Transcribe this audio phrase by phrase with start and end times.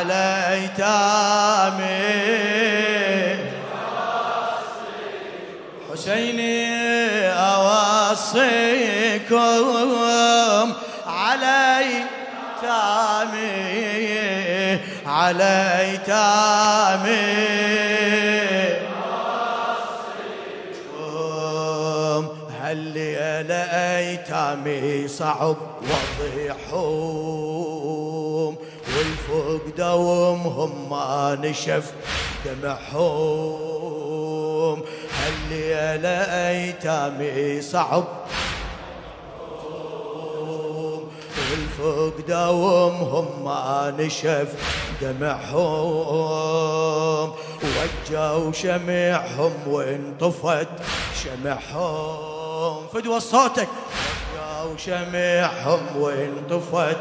[0.00, 1.90] على أيتامي.
[5.92, 8.32] حسيني أوصيكم
[11.06, 13.30] على أيتامي
[15.06, 17.20] على أيتامي.
[22.62, 23.62] هل أنا
[23.98, 27.69] أيتامي؟ صعب وضيحهم
[29.30, 31.92] والفوق دومهم ما نشف
[32.44, 33.62] دمعهم.
[35.12, 38.04] هل أنا أيتامي صعب.
[41.50, 44.48] والفوق دومهم ما نشف
[45.02, 45.60] دمعهم.
[47.62, 50.68] وجوا شمعهم وانطفت
[51.24, 52.86] شمعهم.
[52.94, 53.68] فدوى صوتك.
[54.34, 56.98] وجوا شمعهم وانطفت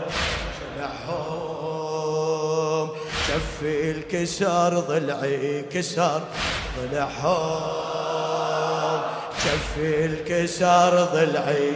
[0.60, 1.49] شمعهم.
[3.30, 6.22] شفي الكسر ضلعي كسر
[6.80, 7.62] ضلعهم
[9.44, 11.74] شفي الكسر ضلعي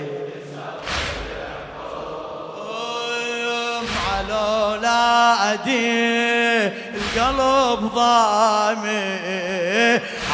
[4.09, 9.03] على لادي القلب ضامي.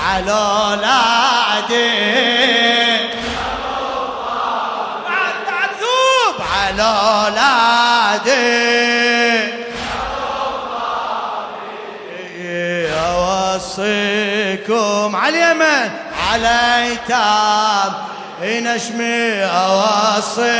[0.05, 1.91] على لادي
[5.05, 6.93] بعد بعد على
[7.35, 8.79] لادي
[13.79, 15.91] اوصيكم على اليمن
[16.29, 17.93] على ايتام
[18.43, 20.53] نشمي اوصيكم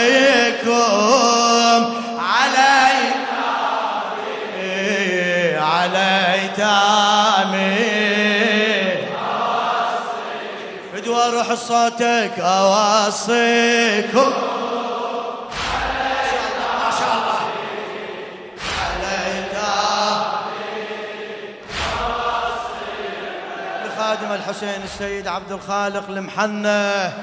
[2.20, 2.90] على
[5.60, 7.80] على ايتامي
[10.94, 14.34] فدوى روح صوتك اوصيكم
[24.00, 27.14] لخادم الحسين السيد عبد الخالق المحنة.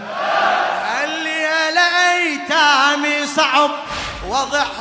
[1.04, 1.80] اللي على
[2.12, 3.70] ايتامي صعب
[4.28, 4.76] وضعهم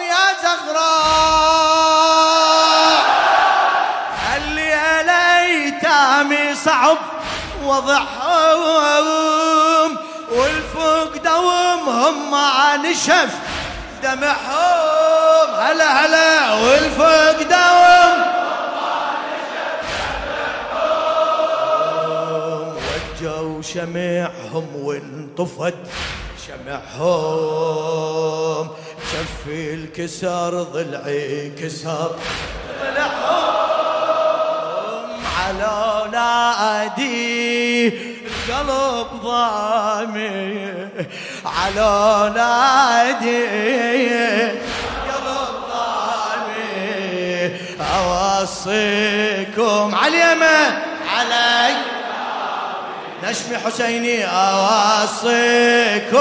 [0.00, 0.26] يا
[6.64, 6.98] صعب
[7.64, 9.16] وضعهم
[10.30, 13.45] والفوق دومهم ما نشف
[14.02, 16.54] دمعهم هلا هلا.
[16.54, 18.16] والفوق دوم.
[23.20, 25.74] وجوا شمعهم وانطفت
[26.46, 27.86] شمعهم.
[29.12, 32.10] شفي الكسر ضلعي كسر.
[32.82, 34.06] ضلعهم
[35.38, 38.15] على نادي
[38.48, 40.74] القلب ضامي
[41.46, 43.44] على نادي.
[45.06, 49.94] القلب ضامي أوصيكم.
[49.94, 50.70] على اليمن
[51.16, 51.74] علي.
[53.24, 56.16] نشمي حسيني أوصيكم.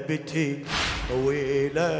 [0.00, 0.58] غيبتي
[1.10, 1.90] طويلة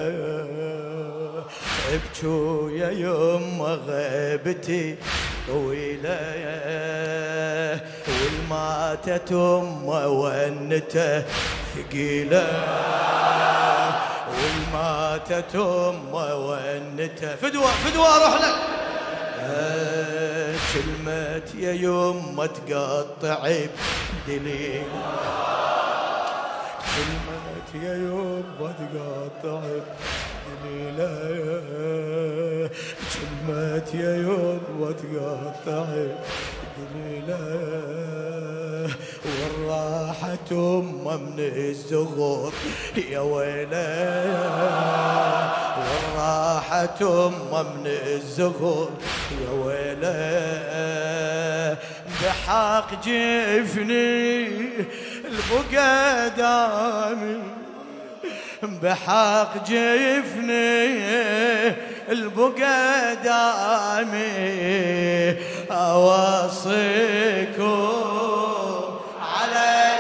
[1.93, 4.97] ابكوا يا يما غيبتي
[5.49, 6.21] طويلة.
[8.09, 11.25] والماتت أمه ونته
[11.77, 12.47] ثقيلة.
[14.29, 18.57] والماتت أمه ونته فدوة فدوة روح لك.
[20.75, 23.51] كلمة يا يما تقطع
[24.29, 24.83] بدليل.
[27.75, 29.61] يا يما تقطع
[30.65, 31.15] بدليلة
[33.15, 35.85] كلمة يا يما تقطع
[36.77, 37.71] بدليلة
[39.25, 42.53] والراحة أمه من الزغور
[43.11, 43.87] يا ويلة
[45.79, 48.91] والراحة أمه من الزغور
[49.43, 51.20] يا ويلة
[52.25, 54.49] بحق جفني
[55.25, 57.43] البقى دامي
[58.63, 60.99] بحق جفني
[62.09, 64.31] البقى دامي
[65.71, 67.89] أوصيكم
[69.21, 69.93] على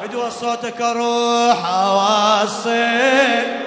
[0.00, 3.65] فدوى صوتك أروح اوصيكم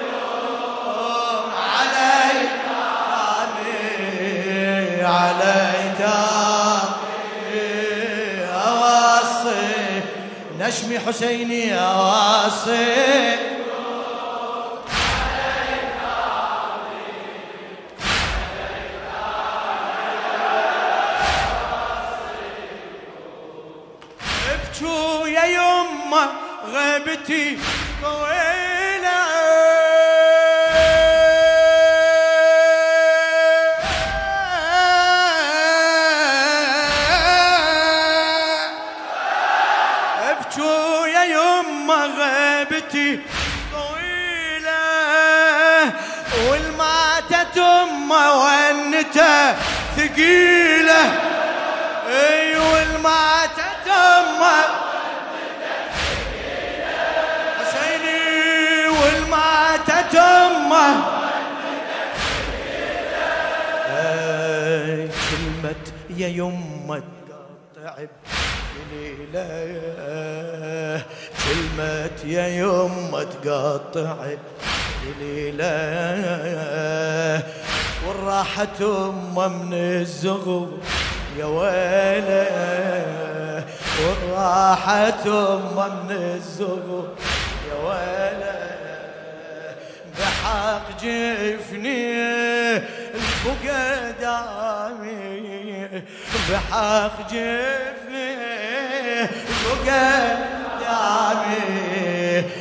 [11.06, 13.50] حسيني يا واصل
[24.50, 26.30] ابكوا يا يمه
[26.72, 27.58] غيبتي
[28.02, 28.69] طويله
[48.28, 49.52] ونته
[49.96, 51.02] ثقيلة.
[52.10, 54.64] أي والماتت امه
[57.58, 60.90] حسيني والماتت امه
[63.86, 67.02] أي كلمة يا يمة
[67.76, 68.08] تعب
[68.92, 69.48] ليلة
[71.44, 74.16] كلمة يا يمة تقطع
[75.20, 75.70] ليلة
[78.06, 80.68] والراحة أمه من الزغو
[81.38, 82.46] يا ويلة
[84.04, 87.04] والراحة أمه من الزغو
[87.68, 88.70] يا ويلة
[90.18, 92.80] بحق جفني
[94.20, 95.88] الفقدامي
[96.50, 98.28] بحق جفني
[99.48, 100.40] الفقدامي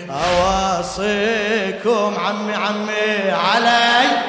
[0.09, 4.28] أواصيكم عمي عمي علي.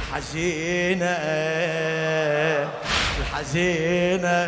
[0.11, 1.17] الحزينة
[3.19, 4.47] الحزينة.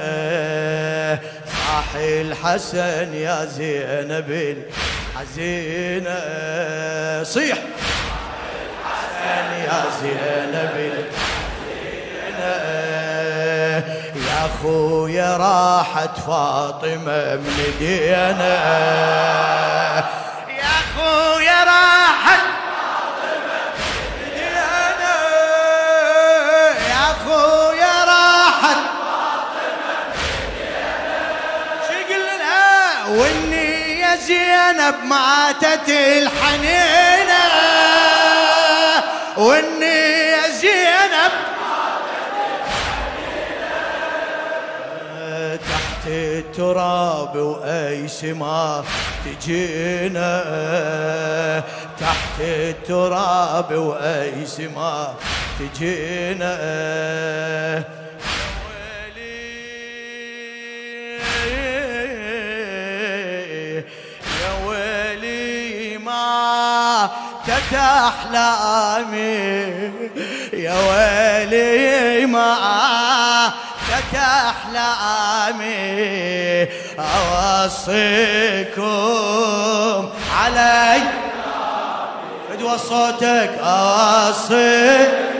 [1.45, 4.57] صاح الحسن يا زينب
[5.15, 6.19] الحزينة.
[7.23, 7.57] صيح.
[8.83, 11.33] الحسن يا زينب الحزينة.
[14.15, 18.53] يا خويا راحت فاطمة من دينا
[33.13, 37.43] وإني يا زينب ماتت الحنينة.
[39.37, 41.33] وإني يا زينب
[45.69, 48.83] تحت التراب وأي سما
[49.25, 50.43] تجينا.
[51.99, 55.13] تحت التراب وأي سما
[55.59, 56.53] تجينا.
[67.73, 69.33] تتأحلامي
[70.53, 73.51] يا ويلي ما
[73.89, 75.63] تتأحلامي
[77.63, 78.89] أوصيكم
[80.39, 81.01] علي.
[82.49, 85.32] فدوى صوتك أوصيكم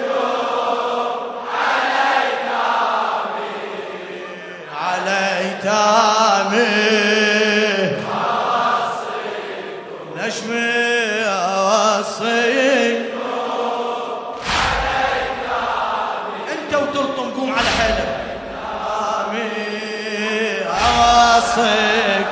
[21.57, 22.27] اوصيك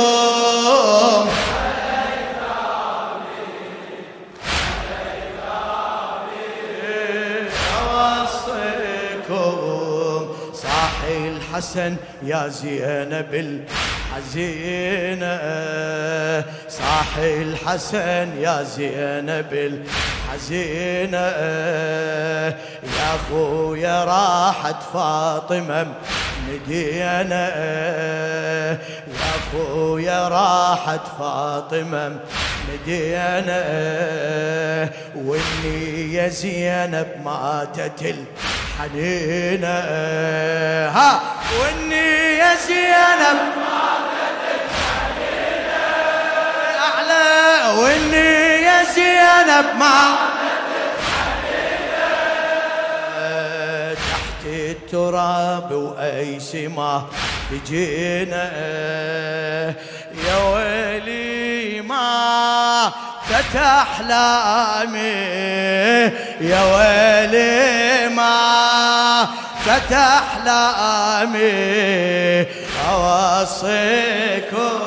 [9.32, 13.66] أوصيكم صاحي الحسن يا زينب
[14.12, 15.39] الحزينة
[16.70, 21.18] صاحي الحسن يا زينب الحزينة
[22.84, 25.88] يا خويا راحت فاطمة
[26.50, 27.46] مدينة.
[29.08, 32.20] يا خويا راحت فاطمة
[32.70, 33.62] مدينة.
[35.15, 38.15] وإني يا زينب ماتت
[38.82, 39.68] الحنينة
[40.89, 41.22] ها
[41.60, 42.82] وإني يا زينب
[43.22, 44.00] أعلى
[47.80, 50.16] وإني يا زينب ما
[53.94, 54.44] تحت
[54.92, 57.06] تراب وأي سما
[57.51, 58.51] تجينا.
[60.28, 62.92] يا ويلي ما
[63.30, 65.00] فتح احلامي
[66.42, 69.28] يا ويلي ما
[69.66, 71.42] فتح احلامي
[72.92, 74.80] أوصيكم